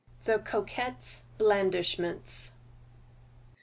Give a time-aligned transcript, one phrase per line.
[0.23, 2.53] THE COQUETTE'S BLANDISHMENTS.